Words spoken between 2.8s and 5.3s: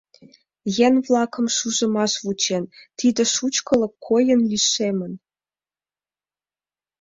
тиде шучкылык койын лишемын.